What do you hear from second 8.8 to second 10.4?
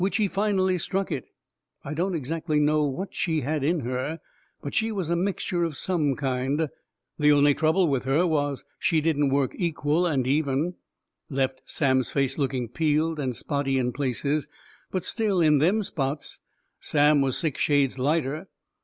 didn't work equal and